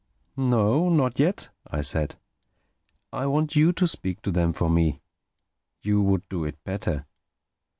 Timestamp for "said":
1.83-2.15